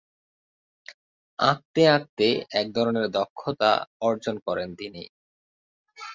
[1.39, 2.27] আঁকতে আঁকতে
[2.51, 3.71] এক ধরনের দক্ষতা
[4.01, 5.03] অর্জন করেন তিনি।